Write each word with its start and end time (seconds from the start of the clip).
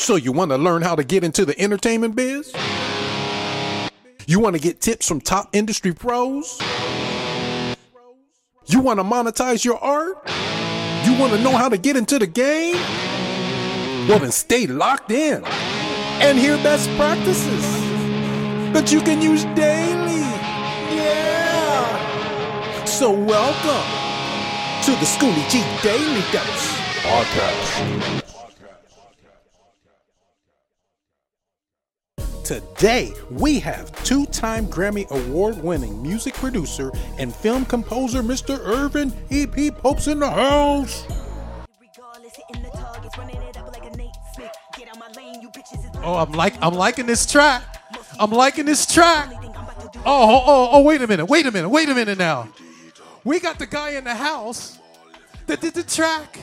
So 0.00 0.14
you 0.14 0.30
want 0.30 0.52
to 0.52 0.56
learn 0.56 0.82
how 0.82 0.94
to 0.94 1.02
get 1.02 1.24
into 1.24 1.44
the 1.44 1.58
entertainment 1.60 2.14
biz? 2.14 2.54
You 4.26 4.38
want 4.38 4.54
to 4.54 4.62
get 4.62 4.80
tips 4.80 5.08
from 5.08 5.20
top 5.20 5.50
industry 5.52 5.92
pros? 5.92 6.58
You 8.66 8.80
want 8.80 9.00
to 9.00 9.04
monetize 9.04 9.64
your 9.64 9.76
art? 9.78 10.16
You 11.04 11.18
want 11.18 11.32
to 11.32 11.42
know 11.42 11.50
how 11.50 11.68
to 11.68 11.76
get 11.76 11.96
into 11.96 12.18
the 12.18 12.28
game? 12.28 12.76
Well, 14.08 14.20
then 14.20 14.30
stay 14.30 14.66
locked 14.66 15.10
in 15.10 15.44
and 15.44 16.38
hear 16.38 16.56
best 16.58 16.88
practices 16.96 17.62
that 18.72 18.92
you 18.92 19.00
can 19.00 19.20
use 19.20 19.44
daily. 19.56 20.20
Yeah. 20.94 22.84
So 22.84 23.10
welcome 23.10 23.84
to 24.84 24.92
the 24.92 25.06
Scoonie 25.06 25.50
Gee 25.50 25.64
Daily 25.82 26.22
Dose 26.30 26.72
podcast. 27.02 28.27
Today, 32.48 33.12
we 33.30 33.60
have 33.60 33.92
two 34.04 34.24
time 34.24 34.68
Grammy 34.68 35.06
Award 35.10 35.62
winning 35.62 36.02
music 36.02 36.32
producer 36.32 36.90
and 37.18 37.30
film 37.34 37.66
composer 37.66 38.22
Mr. 38.22 38.58
Ervin 38.64 39.12
E.P. 39.28 39.70
Popes 39.70 40.06
in 40.06 40.18
the 40.18 40.30
house. 40.30 41.04
Oh, 46.02 46.14
I'm 46.14 46.32
like 46.32 46.54
I'm 46.62 46.72
liking 46.72 47.04
this 47.04 47.30
track. 47.30 47.62
I'm 48.18 48.30
liking 48.30 48.64
this 48.64 48.86
track. 48.86 49.30
Oh, 49.30 50.00
oh, 50.06 50.42
oh, 50.46 50.68
oh, 50.72 50.82
wait 50.84 51.02
a 51.02 51.06
minute, 51.06 51.26
wait 51.26 51.44
a 51.44 51.52
minute, 51.52 51.68
wait 51.68 51.90
a 51.90 51.94
minute 51.94 52.16
now. 52.16 52.48
We 53.24 53.40
got 53.40 53.58
the 53.58 53.66
guy 53.66 53.90
in 53.90 54.04
the 54.04 54.14
house 54.14 54.78
that 55.48 55.60
did 55.60 55.74
the 55.74 55.82
track. 55.82 56.38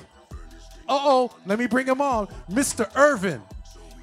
Uh 0.88 0.99
oh, 1.02 1.32
let 1.48 1.58
me 1.58 1.66
bring 1.66 1.88
him 1.88 1.99
on. 1.99 2.27
Mr. 2.52 2.96
Ervin, 2.96 3.41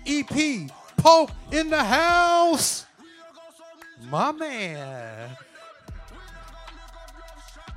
EP, 0.05 0.69
Pope 1.02 1.33
in 1.51 1.69
the 1.69 1.83
house. 1.83 2.87
My 4.09 4.30
man. 4.30 5.30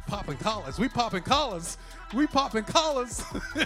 Popping 0.05 0.37
collars. 0.37 0.77
We 0.77 0.87
popping 0.87 1.23
collars. 1.23 1.79
We 2.13 2.27
popping 2.27 2.65
collars. 2.65 3.23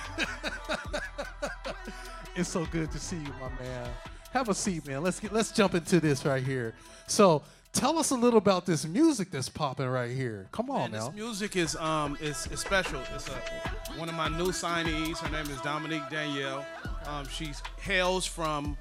it's 2.37 2.47
so 2.47 2.65
good 2.67 2.89
to 2.91 2.99
see 2.99 3.17
you, 3.17 3.33
my 3.41 3.49
man. 3.61 3.89
Have 4.31 4.47
a 4.47 4.53
seat, 4.53 4.87
man. 4.87 5.03
Let's 5.03 5.19
get 5.19 5.33
let's 5.33 5.51
jump 5.51 5.75
into 5.75 5.99
this 5.99 6.23
right 6.23 6.41
here. 6.41 6.73
So 7.07 7.43
tell 7.73 7.97
us 7.97 8.11
a 8.11 8.15
little 8.15 8.37
about 8.37 8.65
this 8.65 8.85
music 8.85 9.29
that's 9.29 9.49
popping 9.49 9.87
right 9.87 10.11
here. 10.11 10.47
Come 10.53 10.69
on 10.69 10.91
Man, 10.91 11.01
now. 11.01 11.07
This 11.07 11.15
music 11.15 11.57
is 11.57 11.75
um 11.75 12.17
is, 12.21 12.47
is 12.47 12.61
special. 12.61 13.01
It's 13.13 13.27
a, 13.27 13.99
one 13.99 14.07
of 14.07 14.15
my 14.15 14.29
new 14.29 14.51
signees. 14.53 15.17
Her 15.17 15.29
name 15.31 15.51
is 15.53 15.59
Dominique 15.59 16.09
Danielle. 16.09 16.65
Um, 17.07 17.27
she 17.27 17.51
hails 17.81 18.25
from 18.25 18.77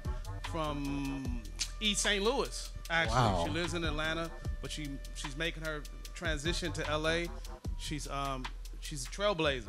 from 0.51 1.41
East 1.81 2.01
St. 2.01 2.23
Louis. 2.23 2.69
Actually, 2.89 3.15
Wow. 3.17 3.43
she 3.45 3.51
lives 3.51 3.73
in 3.73 3.83
Atlanta, 3.83 4.29
but 4.61 4.71
she 4.71 4.87
she's 5.15 5.37
making 5.37 5.63
her 5.63 5.83
transition 6.15 6.71
to 6.73 6.81
LA. 6.97 7.25
She's 7.77 8.07
um 8.09 8.45
she's 8.81 9.05
a 9.05 9.09
trailblazer. 9.09 9.63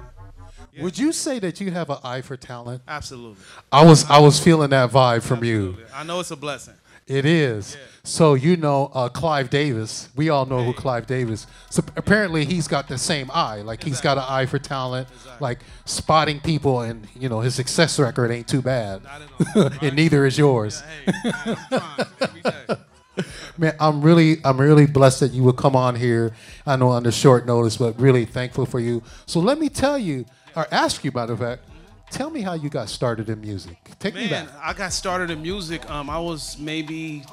Yeah. 0.72 0.83
Would 0.83 0.98
you 0.98 1.12
say 1.12 1.39
that 1.41 1.61
you 1.61 1.70
have 1.70 1.91
an 1.91 1.98
eye 2.03 2.22
for 2.22 2.37
talent? 2.37 2.83
Absolutely. 2.89 3.42
I 3.70 3.84
was 3.84 4.09
I 4.11 4.19
was 4.20 4.41
feeling 4.41 4.70
that 4.70 4.91
vibe 4.91 5.22
from 5.22 5.45
you. 5.45 5.77
I 5.95 6.03
know 6.05 6.20
it's 6.20 6.31
a 6.31 6.37
blessing. 6.37 6.75
It 7.11 7.27
is. 7.27 7.75
Yeah. 7.75 7.83
So 8.05 8.34
you 8.34 8.56
know 8.56 8.89
uh, 8.94 9.08
Clive 9.08 9.50
Davis. 9.50 10.11
We 10.14 10.28
all 10.28 10.47
know 10.47 10.62
who 10.62 10.72
Clive 10.72 11.08
Davis. 11.08 11.48
So 11.69 11.83
apparently 11.97 12.44
he's 12.44 12.69
got 12.69 12.86
the 12.86 12.98
same 12.98 13.33
eye. 13.34 13.62
Like 13.62 13.83
he's 13.83 14.00
got 14.00 14.16
an 14.16 14.25
eye 14.28 14.47
for 14.47 14.61
talent. 14.61 15.08
Exactly. 15.11 15.33
Like 15.41 15.58
spotting 15.86 16.38
people, 16.38 16.83
and 16.83 17.08
you 17.19 17.28
know 17.28 17.41
his 17.41 17.56
success 17.56 17.98
record 17.98 18.31
ain't 18.31 18.47
too 18.47 18.62
bad. 18.62 19.03
Not 19.03 19.22
at 19.22 19.56
all. 19.56 19.72
and 19.88 19.97
neither 19.97 20.25
is 20.25 20.38
yours. 20.38 20.84
Yeah, 21.05 21.12
hey, 21.33 21.33
man, 21.34 21.56
I'm 21.70 21.78
trying 21.78 22.06
every 22.20 22.42
day. 22.42 22.77
Man, 23.58 23.75
I'm 23.78 24.00
really, 24.00 24.38
I'm 24.44 24.58
really 24.58 24.86
blessed 24.86 25.20
that 25.20 25.33
you 25.33 25.42
would 25.42 25.56
come 25.56 25.77
on 25.77 25.97
here. 25.97 26.33
I 26.64 26.77
know 26.77 26.92
under 26.92 27.11
short 27.11 27.44
notice, 27.44 27.76
but 27.76 28.00
really 28.00 28.25
thankful 28.25 28.65
for 28.65 28.81
you. 28.81 29.03
So 29.26 29.41
let 29.41 29.59
me 29.59 29.69
tell 29.69 29.99
you, 29.99 30.25
or 30.56 30.66
ask 30.70 31.04
you, 31.04 31.10
by 31.10 31.26
the 31.26 31.37
fact, 31.37 31.65
tell 32.10 32.31
me 32.31 32.41
how 32.41 32.54
you 32.54 32.69
got 32.69 32.88
started 32.88 33.28
in 33.28 33.41
music. 33.41 33.76
Take 33.98 34.15
me 34.15 34.28
back. 34.28 34.48
I 34.60 34.72
got 34.72 34.93
started 34.93 35.31
in 35.31 35.43
music. 35.43 35.88
Um, 35.91 36.10
I 36.10 36.19
was 36.19 36.59
maybe 36.59 37.25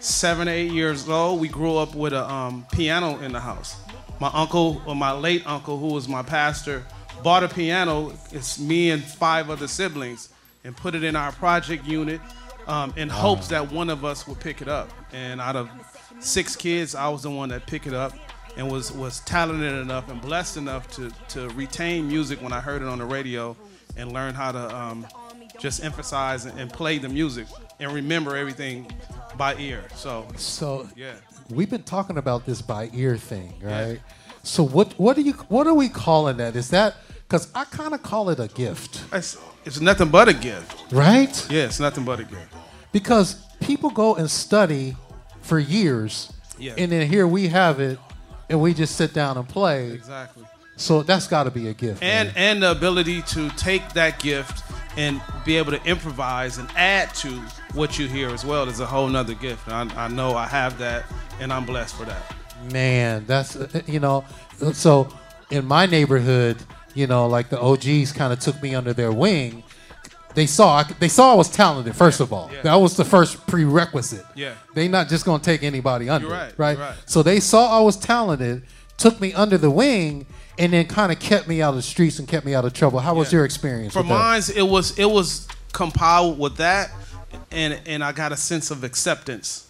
seven, 0.00 0.48
eight 0.48 0.72
years 0.72 1.08
old. 1.08 1.40
We 1.40 1.48
grew 1.48 1.76
up 1.76 1.94
with 1.94 2.12
a 2.12 2.28
um, 2.30 2.66
piano 2.72 3.18
in 3.20 3.32
the 3.32 3.40
house. 3.40 3.76
My 4.20 4.30
uncle, 4.32 4.82
or 4.86 4.94
my 4.94 5.12
late 5.12 5.46
uncle, 5.46 5.78
who 5.78 5.88
was 5.88 6.08
my 6.08 6.22
pastor, 6.22 6.84
bought 7.22 7.44
a 7.44 7.48
piano. 7.48 8.12
It's 8.30 8.58
me 8.58 8.90
and 8.90 9.02
five 9.02 9.50
other 9.50 9.68
siblings, 9.68 10.30
and 10.64 10.76
put 10.76 10.94
it 10.94 11.04
in 11.04 11.16
our 11.16 11.32
project 11.32 11.84
unit 11.86 12.20
um, 12.66 12.92
in 12.96 13.08
hopes 13.08 13.48
that 13.48 13.70
one 13.70 13.90
of 13.90 14.04
us 14.04 14.26
would 14.26 14.40
pick 14.40 14.62
it 14.62 14.68
up. 14.68 14.90
And 15.12 15.40
out 15.40 15.56
of 15.56 15.68
six 16.20 16.56
kids, 16.56 16.94
I 16.94 17.08
was 17.08 17.22
the 17.22 17.30
one 17.30 17.48
that 17.50 17.66
picked 17.66 17.86
it 17.86 17.94
up 17.94 18.12
and 18.56 18.70
was 18.70 18.92
was 18.92 19.20
talented 19.20 19.72
enough 19.72 20.10
and 20.10 20.20
blessed 20.20 20.56
enough 20.56 20.90
to 20.92 21.10
to 21.28 21.48
retain 21.50 22.06
music 22.06 22.40
when 22.42 22.52
I 22.52 22.60
heard 22.60 22.82
it 22.82 22.88
on 22.88 22.98
the 22.98 23.04
radio 23.04 23.56
and 23.96 24.12
learn 24.12 24.34
how 24.34 24.52
to 24.52 24.76
um, 24.76 25.06
just 25.58 25.84
emphasize 25.84 26.46
and, 26.46 26.72
play 26.72 26.98
the 26.98 27.08
music 27.08 27.46
and 27.80 27.92
remember 27.92 28.36
everything 28.36 28.90
by 29.36 29.54
ear. 29.56 29.84
So 29.94 30.26
So 30.36 30.88
yeah. 30.96 31.14
we've 31.50 31.70
been 31.70 31.82
talking 31.82 32.18
about 32.18 32.46
this 32.46 32.62
by 32.62 32.90
ear 32.94 33.16
thing, 33.16 33.54
right? 33.62 34.00
So 34.42 34.62
what, 34.64 34.92
what 34.98 35.14
do 35.16 35.22
you, 35.22 35.32
what 35.48 35.66
are 35.66 35.74
we 35.74 35.88
calling 35.88 36.38
that? 36.38 36.56
Is 36.56 36.70
that 36.70 36.94
because 37.28 37.48
I 37.54 37.64
kind 37.64 37.94
of 37.94 38.02
call 38.02 38.28
it 38.30 38.40
a 38.40 38.48
gift, 38.48 39.04
It's, 39.12 39.38
it's 39.64 39.80
nothing 39.80 40.08
but 40.10 40.28
a 40.28 40.34
gift. 40.34 40.92
right? 40.92 41.46
Yeah, 41.50 41.64
it's 41.64 41.80
nothing 41.80 42.04
but 42.04 42.20
a 42.20 42.24
gift. 42.24 42.52
Because 42.92 43.46
people 43.60 43.88
go 43.90 44.16
and 44.16 44.30
study 44.30 44.96
for 45.40 45.58
years, 45.58 46.32
Yeah. 46.58 46.74
and 46.76 46.92
then 46.92 47.08
here 47.08 47.26
we 47.26 47.48
have 47.48 47.80
it, 47.80 47.98
and 48.50 48.60
we 48.60 48.74
just 48.74 48.96
sit 48.96 49.14
down 49.14 49.38
and 49.38 49.48
play. 49.48 49.92
Exactly. 49.92 50.44
So 50.82 51.02
that's 51.02 51.26
got 51.26 51.44
to 51.44 51.50
be 51.50 51.68
a 51.68 51.74
gift. 51.74 52.02
And 52.02 52.28
man. 52.28 52.36
and 52.36 52.62
the 52.62 52.70
ability 52.70 53.22
to 53.22 53.48
take 53.50 53.88
that 53.94 54.18
gift 54.18 54.62
and 54.96 55.20
be 55.44 55.56
able 55.56 55.72
to 55.72 55.82
improvise 55.84 56.58
and 56.58 56.68
add 56.76 57.14
to 57.16 57.28
what 57.74 57.98
you 57.98 58.06
hear 58.08 58.28
as 58.30 58.44
well 58.44 58.68
is 58.68 58.80
a 58.80 58.86
whole 58.86 59.08
nother 59.08 59.34
gift. 59.34 59.68
I, 59.68 59.82
I 59.96 60.08
know 60.08 60.34
I 60.34 60.46
have 60.46 60.76
that, 60.78 61.04
and 61.40 61.52
I'm 61.52 61.64
blessed 61.64 61.94
for 61.96 62.04
that. 62.04 62.22
man, 62.72 63.24
that's 63.26 63.56
you 63.86 64.00
know. 64.00 64.24
So 64.72 65.08
in 65.50 65.64
my 65.66 65.86
neighborhood, 65.86 66.58
you 66.94 67.06
know, 67.06 67.26
like 67.26 67.48
the 67.48 67.58
OGs 67.60 68.12
kind 68.12 68.32
of 68.32 68.38
took 68.40 68.62
me 68.62 68.74
under 68.74 68.92
their 68.92 69.12
wing. 69.12 69.62
They 70.34 70.46
saw 70.46 70.82
they 70.98 71.08
saw 71.08 71.32
I 71.32 71.36
was 71.36 71.50
talented. 71.50 71.94
First 71.96 72.20
of 72.20 72.32
all, 72.32 72.50
Yeah. 72.52 72.62
that 72.62 72.74
was 72.76 72.96
the 72.96 73.04
first 73.04 73.46
prerequisite. 73.46 74.24
Yeah. 74.34 74.54
they 74.74 74.88
not 74.88 75.08
just 75.08 75.24
gonna 75.24 75.42
take 75.42 75.62
anybody 75.62 76.08
under, 76.08 76.28
right, 76.28 76.52
right? 76.58 76.78
right. 76.78 76.94
So 77.06 77.22
they 77.22 77.38
saw 77.40 77.78
I 77.78 77.82
was 77.82 77.96
talented, 77.96 78.62
took 78.96 79.20
me 79.20 79.32
under 79.34 79.58
the 79.58 79.70
wing, 79.70 80.26
and 80.58 80.72
then 80.72 80.86
kind 80.86 81.10
of 81.12 81.18
kept 81.18 81.48
me 81.48 81.62
out 81.62 81.70
of 81.70 81.76
the 81.76 81.82
streets 81.82 82.18
and 82.18 82.28
kept 82.28 82.44
me 82.46 82.54
out 82.54 82.64
of 82.64 82.72
trouble. 82.72 83.00
How 83.00 83.14
was 83.14 83.32
Yeah. 83.32 83.38
your 83.38 83.44
experience? 83.44 83.92
For 83.92 84.02
mine, 84.02 84.42
it 84.54 84.62
was 84.62 84.98
it 84.98 85.10
was 85.10 85.48
compiled 85.72 86.38
with 86.38 86.56
that, 86.56 86.90
and 87.50 87.80
and 87.86 88.04
I 88.04 88.12
got 88.12 88.32
a 88.32 88.36
sense 88.36 88.70
of 88.70 88.84
acceptance 88.84 89.66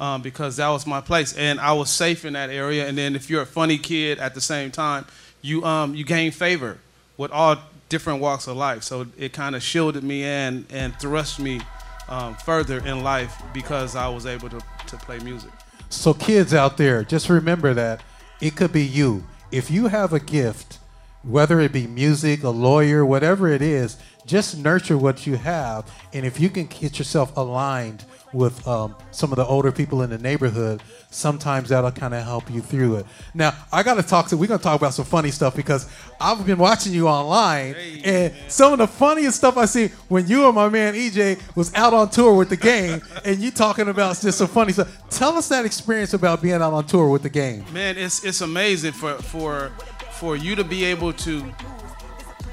um, 0.00 0.22
because 0.22 0.56
that 0.56 0.68
was 0.68 0.86
my 0.86 1.00
place, 1.00 1.32
and 1.34 1.60
I 1.60 1.72
was 1.72 1.90
safe 1.90 2.24
in 2.24 2.32
that 2.34 2.50
area. 2.50 2.86
And 2.88 2.98
then 2.98 3.14
if 3.14 3.30
you're 3.30 3.42
a 3.42 3.46
funny 3.46 3.78
kid 3.78 4.18
at 4.18 4.34
the 4.34 4.40
same 4.40 4.70
time, 4.70 5.06
you 5.42 5.64
um 5.64 5.94
you 5.94 6.04
gain 6.04 6.32
favor 6.32 6.78
with 7.16 7.30
all 7.30 7.56
different 7.88 8.20
walks 8.20 8.46
of 8.48 8.56
life. 8.56 8.82
So 8.82 9.06
it 9.16 9.32
kind 9.32 9.54
of 9.54 9.62
shielded 9.62 10.02
me 10.02 10.24
and 10.24 10.66
and 10.70 10.98
thrust 10.98 11.38
me 11.38 11.60
um, 12.08 12.34
further 12.34 12.78
in 12.84 13.02
life 13.02 13.40
because 13.52 13.94
I 13.96 14.08
was 14.08 14.26
able 14.26 14.48
to 14.50 14.60
to 14.88 14.96
play 14.96 15.18
music. 15.20 15.50
So, 15.90 16.12
kids 16.12 16.52
out 16.52 16.76
there, 16.76 17.04
just 17.04 17.28
remember 17.28 17.72
that 17.74 18.02
it 18.40 18.56
could 18.56 18.72
be 18.72 18.84
you. 18.84 19.22
If 19.54 19.70
you 19.70 19.86
have 19.86 20.12
a 20.12 20.18
gift, 20.18 20.80
whether 21.22 21.60
it 21.60 21.70
be 21.70 21.86
music, 21.86 22.42
a 22.42 22.48
lawyer, 22.48 23.06
whatever 23.06 23.46
it 23.46 23.62
is, 23.62 23.96
just 24.26 24.58
nurture 24.58 24.98
what 24.98 25.28
you 25.28 25.36
have. 25.36 25.88
And 26.12 26.26
if 26.26 26.40
you 26.40 26.50
can 26.50 26.66
get 26.66 26.98
yourself 26.98 27.36
aligned 27.36 28.04
with 28.34 28.66
um, 28.66 28.94
some 29.12 29.32
of 29.32 29.36
the 29.36 29.46
older 29.46 29.72
people 29.72 30.02
in 30.02 30.10
the 30.10 30.18
neighborhood, 30.18 30.82
sometimes 31.10 31.68
that'll 31.68 31.92
kind 31.92 32.12
of 32.12 32.24
help 32.24 32.50
you 32.50 32.60
through 32.60 32.96
it. 32.96 33.06
Now, 33.32 33.54
I 33.72 33.82
got 33.82 33.94
to 33.94 34.02
talk 34.02 34.28
to, 34.28 34.36
we're 34.36 34.48
going 34.48 34.58
to 34.58 34.64
talk 34.64 34.78
about 34.78 34.92
some 34.92 35.04
funny 35.04 35.30
stuff 35.30 35.54
because 35.54 35.88
I've 36.20 36.44
been 36.44 36.58
watching 36.58 36.92
you 36.92 37.08
online. 37.08 37.76
and 38.04 38.34
some 38.48 38.72
of 38.72 38.78
the 38.78 38.86
funniest 38.88 39.38
stuff 39.38 39.56
I 39.56 39.66
see 39.66 39.88
when 40.08 40.26
you 40.26 40.46
and 40.46 40.54
my 40.54 40.68
man 40.68 40.94
EJ 40.94 41.40
was 41.56 41.72
out 41.74 41.94
on 41.94 42.10
tour 42.10 42.34
with 42.34 42.48
the 42.48 42.56
game 42.56 43.00
and 43.24 43.38
you 43.38 43.50
talking 43.50 43.88
about 43.88 44.20
just 44.20 44.38
some 44.38 44.48
funny 44.48 44.72
stuff. 44.72 45.08
Tell 45.10 45.36
us 45.36 45.48
that 45.48 45.64
experience 45.64 46.12
about 46.14 46.42
being 46.42 46.54
out 46.54 46.72
on 46.72 46.84
tour 46.86 47.08
with 47.08 47.22
the 47.22 47.30
game. 47.30 47.64
Man, 47.72 47.96
it's 47.96 48.24
it's 48.24 48.40
amazing 48.40 48.92
for 48.92 49.14
for 49.14 49.70
for 50.12 50.36
you 50.36 50.56
to 50.56 50.64
be 50.64 50.84
able 50.84 51.12
to 51.12 51.44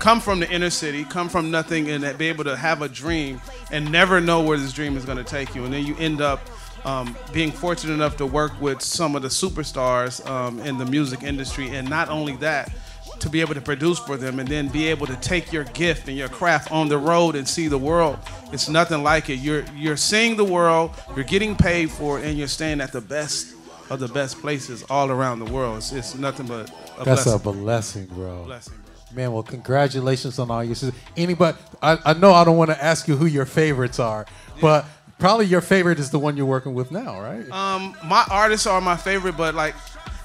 come 0.02 0.20
from 0.20 0.40
the 0.40 0.50
inner 0.50 0.72
city, 0.72 1.04
come 1.04 1.30
from 1.30 1.52
nothing, 1.52 1.88
and 1.92 2.18
be 2.18 2.28
able 2.28 2.44
to 2.44 2.58
have 2.58 2.82
a 2.82 2.90
dream 2.90 3.40
and 3.72 3.90
never 3.92 4.20
know 4.20 4.42
where 4.42 4.58
this 4.58 4.74
dream 4.74 4.98
is 4.98 5.06
going 5.06 5.18
to 5.20 5.24
take 5.24 5.54
you, 5.54 5.64
and 5.64 5.72
then 5.72 5.86
you 5.86 5.96
end 5.98 6.22
up 6.22 6.42
um, 6.86 7.16
being 7.32 7.52
fortunate 7.52 7.94
enough 7.94 8.18
to 8.18 8.26
work 8.26 8.60
with 8.60 8.82
some 8.82 9.16
of 9.16 9.22
the 9.22 9.28
superstars 9.28 10.28
um, 10.28 10.60
in 10.62 10.80
the 10.80 10.86
music 10.88 11.22
industry, 11.22 11.70
and 11.70 11.88
not 11.88 12.10
only 12.10 12.36
that, 12.38 12.74
to 13.20 13.30
be 13.30 13.42
able 13.42 13.54
to 13.54 13.62
produce 13.62 14.00
for 14.00 14.18
them 14.18 14.40
and 14.40 14.50
then 14.50 14.68
be 14.70 14.88
able 14.88 15.06
to 15.06 15.16
take 15.18 15.54
your 15.54 15.66
gift 15.66 16.08
and 16.08 16.18
your 16.18 16.30
craft 16.30 16.72
on 16.72 16.90
the 16.90 16.98
road 16.98 17.36
and 17.36 17.48
see 17.48 17.68
the 17.68 17.78
world. 17.78 18.18
It's 18.52 18.68
nothing 18.68 19.04
like 19.04 19.30
it. 19.30 19.36
You're 19.36 19.64
you're 19.76 19.98
seeing 19.98 20.36
the 20.36 20.44
world, 20.44 20.96
you're 21.16 21.24
getting 21.24 21.56
paid 21.56 21.92
for 21.92 22.18
it, 22.18 22.26
and 22.26 22.36
you're 22.36 22.48
staying 22.48 22.82
at 22.82 22.92
the 22.92 23.02
best 23.02 23.54
of 23.92 24.00
the 24.00 24.08
best 24.08 24.40
places 24.42 24.84
all 24.90 25.12
around 25.12 25.38
the 25.38 25.52
world. 25.54 25.78
It's, 25.78 25.92
it's 25.92 26.16
nothing 26.16 26.48
but 26.48 26.72
a 26.98 27.04
That's 27.04 27.26
blessing. 27.26 27.34
a 27.34 27.54
blessing, 27.54 28.06
bro. 28.08 28.46
blessing. 28.46 28.74
Man, 29.14 29.32
well, 29.34 29.44
congratulations 29.44 30.40
on 30.40 30.50
all 30.52 30.64
your 30.64 30.76
success. 30.76 31.00
Anybody, 31.18 31.58
I, 31.82 31.98
I 32.06 32.14
know 32.14 32.34
I 32.34 32.44
don't 32.44 32.58
want 32.58 32.72
to 32.72 32.84
ask 32.84 33.08
you 33.08 33.16
who 33.16 33.26
your 33.26 33.46
favorites 33.46 34.00
are, 34.00 34.26
but 34.62 34.86
probably 35.20 35.46
your 35.46 35.62
favorite 35.62 36.00
is 36.00 36.10
the 36.12 36.20
one 36.20 36.38
you're 36.38 36.46
working 36.46 36.74
with 36.74 36.92
now, 36.92 37.20
right? 37.22 37.50
Um, 37.52 37.96
my 38.06 38.26
artists 38.30 38.66
are 38.68 38.80
my 38.82 38.96
favorite, 38.98 39.36
but 39.38 39.54
like, 39.56 39.76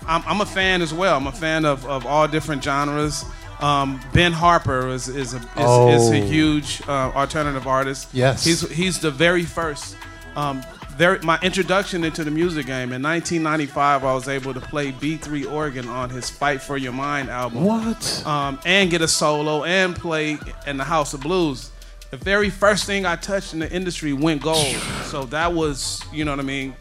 I'm, 0.06 0.22
I'm 0.26 0.40
a 0.40 0.46
fan 0.46 0.82
as 0.82 0.94
well. 0.94 1.16
I'm 1.16 1.26
a 1.26 1.32
fan 1.32 1.64
of, 1.64 1.84
of 1.86 2.06
all 2.06 2.28
different 2.28 2.62
genres. 2.62 3.24
Um, 3.60 4.00
ben 4.12 4.32
Harper 4.32 4.88
is 4.88 5.08
is 5.08 5.32
a, 5.32 5.38
is, 5.38 5.42
is 5.42 6.10
a 6.10 6.20
Oh. 6.20 6.26
huge 6.26 6.82
uh, 6.86 7.10
alternative 7.14 7.66
artist. 7.66 8.08
Yes. 8.12 8.44
he's 8.44 8.60
he's 8.70 8.98
the 9.00 9.10
very 9.10 9.44
first. 9.44 9.96
Um, 10.36 10.62
my 10.98 11.38
introduction 11.42 12.04
into 12.04 12.24
the 12.24 12.30
music 12.30 12.66
game 12.66 12.92
in 12.92 13.02
1995, 13.02 14.04
I 14.04 14.14
was 14.14 14.28
able 14.28 14.54
to 14.54 14.60
play 14.60 14.92
B3 14.92 15.50
organ 15.52 15.88
on 15.88 16.10
his 16.10 16.30
"Fight 16.30 16.62
for 16.62 16.76
Your 16.76 16.92
Mind" 16.92 17.28
album 17.28 17.64
what? 17.64 18.26
um, 18.26 18.58
and 18.64 18.90
get 18.90 19.02
a 19.02 19.08
solo 19.08 19.64
and 19.64 19.94
play 19.94 20.38
in 20.66 20.76
the 20.76 20.84
House 20.84 21.12
of 21.14 21.20
Blues. 21.20 21.70
The 22.10 22.16
very 22.16 22.50
first 22.50 22.84
thing 22.86 23.04
I 23.04 23.16
touched 23.16 23.52
in 23.52 23.58
the 23.58 23.70
industry 23.70 24.12
went 24.12 24.40
gold. 24.42 24.76
So 25.06 25.24
that 25.24 25.52
was, 25.52 26.02
you 26.12 26.24
know 26.24 26.30
what 26.32 26.40
I 26.40 26.44
mean. 26.44 26.74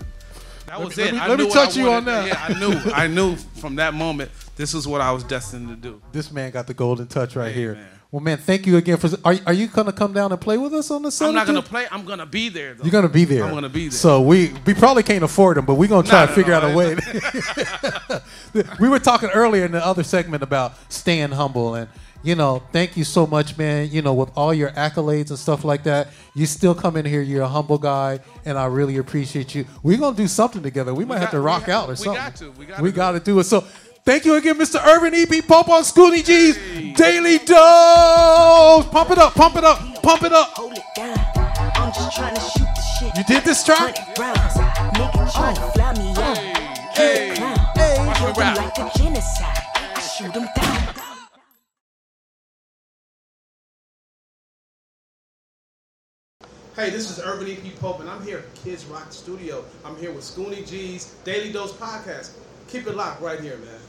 That 0.67 0.79
was 0.81 0.95
me- 0.95 1.03
let 1.03 1.09
it. 1.13 1.15
me- 1.15 1.19
I 1.19 1.27
let 1.27 1.37
me 1.39 1.43
knew 1.45 1.49
what 1.49 1.65
touch 1.65 1.77
you 1.77 1.91
on 1.91 2.05
that. 2.05 2.27
Yeah, 2.27 2.45
I 2.47 2.59
knew. 2.59 2.91
I 2.93 3.07
knew 3.07 3.35
from 3.35 3.75
that 3.75 3.93
moment 3.93 4.31
this 4.55 4.73
is 4.73 4.87
what 4.87 5.01
I 5.01 5.11
was 5.11 5.23
destined 5.23 5.67
to 5.69 5.75
do. 5.75 6.01
this 6.11 6.31
man 6.31 6.51
got 6.51 6.67
the 6.67 6.73
golden 6.73 7.07
touch 7.07 7.35
right 7.35 7.53
here. 7.53 7.73
man. 7.73 7.87
Well, 8.15 8.23
man, 8.23 8.37
thank 8.37 8.65
you 8.65 8.77
again 8.77 8.95
for. 8.95 9.09
Are, 9.25 9.35
are 9.45 9.51
you 9.51 9.67
gonna 9.67 9.91
come 9.91 10.13
down 10.13 10.31
and 10.31 10.39
play 10.39 10.57
with 10.57 10.73
us 10.73 10.89
on 10.89 11.01
the 11.01 11.11
Saturday? 11.11 11.37
I'm 11.37 11.45
not 11.45 11.47
gonna 11.47 11.61
play. 11.61 11.85
I'm 11.91 12.05
gonna 12.05 12.25
be 12.25 12.47
there. 12.47 12.73
Though. 12.73 12.85
You're 12.85 12.91
gonna 12.93 13.09
be 13.09 13.25
there. 13.25 13.43
I'm 13.43 13.53
gonna 13.53 13.67
be 13.67 13.89
there. 13.89 13.91
So 13.91 14.21
we 14.21 14.53
we 14.65 14.73
probably 14.73 15.03
can't 15.03 15.21
afford 15.21 15.57
them, 15.57 15.65
but 15.65 15.73
we're 15.73 15.89
gonna 15.89 16.07
try 16.07 16.25
to 16.25 16.31
figure 16.31 16.53
no, 16.53 16.59
out 16.59 16.71
a 16.71 16.73
way. 16.73 16.95
we 18.79 18.87
were 18.87 18.99
talking 18.99 19.27
earlier 19.31 19.65
in 19.65 19.73
the 19.73 19.85
other 19.85 20.01
segment 20.01 20.43
about 20.43 20.75
staying 20.89 21.31
humble, 21.31 21.75
and 21.75 21.89
you 22.23 22.35
know, 22.35 22.63
thank 22.71 22.95
you 22.95 23.03
so 23.03 23.27
much, 23.27 23.57
man. 23.57 23.89
You 23.91 24.01
know, 24.01 24.13
with 24.13 24.29
all 24.37 24.53
your 24.53 24.69
accolades 24.71 25.29
and 25.29 25.37
stuff 25.37 25.65
like 25.65 25.83
that, 25.83 26.07
you 26.35 26.45
still 26.45 26.73
come 26.73 26.95
in 26.95 27.03
here. 27.03 27.21
You're 27.21 27.43
a 27.43 27.49
humble 27.49 27.77
guy, 27.77 28.21
and 28.45 28.57
I 28.57 28.67
really 28.67 28.95
appreciate 28.95 29.53
you. 29.53 29.65
We're 29.83 29.97
gonna 29.97 30.15
do 30.15 30.29
something 30.29 30.63
together. 30.63 30.93
We 30.93 31.03
might 31.03 31.19
have 31.19 31.31
to 31.31 31.41
rock 31.41 31.65
got- 31.65 31.83
out 31.83 31.89
or 31.89 31.91
we 31.91 31.95
something. 31.97 32.13
got 32.13 32.35
to. 32.37 32.51
We 32.51 32.65
gotta 32.65 32.81
we 32.81 32.91
gotta 32.93 33.19
do 33.19 33.37
it. 33.39 33.43
So. 33.43 33.65
Thank 34.05 34.25
you 34.25 34.35
again, 34.35 34.55
Mr. 34.59 34.85
Ervin 34.85 35.15
EP 35.15 35.45
Pope 35.47 35.67
on 35.69 35.81
Scoonie 35.83 36.23
Gee's 36.23 36.57
Daily 36.95 37.39
Dose. 37.39 38.85
Pump 38.91 39.09
it 39.09 39.17
up, 39.17 39.33
pump 39.33 39.55
it 39.55 39.63
up, 39.63 39.79
pump 40.03 40.21
it 40.23 40.31
up. 40.31 40.49
Hold 40.49 40.73
it 40.73 40.83
down. 40.95 41.17
I'm 41.75 41.91
just 41.91 42.15
trying 42.15 42.35
to 42.35 42.41
shoot 42.41 42.67
the 42.75 42.81
shit. 42.99 43.17
You 43.17 43.23
did 43.23 43.43
this 43.43 43.63
track? 43.63 43.95
20 44.15 44.21
rounds. 44.21 44.53
Nigga 44.93 45.33
trying 45.33 45.55
to 45.55 45.61
fly 45.71 45.93
me 45.93 46.09
out. 46.21 46.37
hey, 46.95 47.29
He 47.29 47.31
a 47.31 47.35
clown. 47.35 47.57
hey. 47.75 48.13
Kill 48.15 48.33
them 48.33 48.55
like 48.55 48.77
a 48.77 48.91
genocide. 48.97 49.57
I 49.75 49.99
shoot 50.01 50.33
them 50.33 50.47
down. 50.55 50.95
Hey, 56.75 56.89
this 56.89 57.09
is 57.09 57.19
Ervin 57.23 57.49
EP 57.49 57.75
Pope, 57.79 58.01
and 58.01 58.09
I'm 58.09 58.21
here 58.23 58.39
at 58.39 58.53
Kids 58.55 58.85
Rock 58.85 59.11
Studio. 59.13 59.63
I'm 59.85 59.95
here 59.95 60.11
with 60.11 60.23
Scoonie 60.23 60.67
Gee's 60.69 61.15
Daily 61.23 61.51
Dose 61.51 61.71
Podcast. 61.73 62.31
Keep 62.67 62.87
it 62.87 62.95
locked 62.95 63.21
right 63.21 63.39
here, 63.39 63.57
man. 63.57 63.79